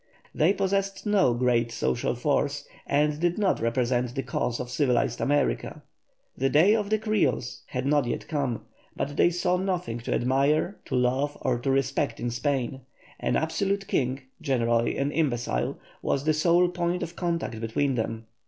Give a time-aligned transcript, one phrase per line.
[0.33, 5.83] They possessed no great social force, and did not represent the cause of civilized America.
[6.35, 10.79] The day of the Creoles had not yet come, but they saw nothing to admire,
[10.85, 12.81] to love, or to respect in Spain.
[13.19, 18.25] An absolute King, generally an imbecile, was the sole point of contact between them.